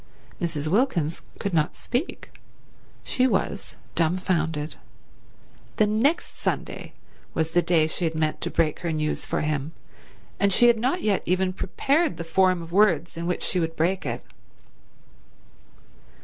Mrs. 0.41 0.67
Wilkins 0.67 1.21
could 1.37 1.53
not 1.53 1.75
speak. 1.75 2.31
She 3.03 3.27
was 3.27 3.75
dumbfounded. 3.93 4.73
The 5.77 5.85
next 5.85 6.39
Sunday 6.39 6.93
was 7.35 7.51
the 7.51 7.61
day 7.61 7.85
she 7.85 8.05
had 8.05 8.15
meant 8.15 8.41
to 8.41 8.49
break 8.49 8.79
her 8.79 8.91
news 8.91 9.21
to 9.27 9.41
him, 9.43 9.73
and 10.39 10.51
she 10.51 10.65
had 10.65 10.79
not 10.79 11.03
yet 11.03 11.21
even 11.27 11.53
prepared 11.53 12.17
the 12.17 12.23
form 12.23 12.63
of 12.63 12.71
words 12.71 13.15
in 13.15 13.27
which 13.27 13.43
she 13.43 13.59
would 13.59 13.75
break 13.75 14.03
it. 14.03 14.25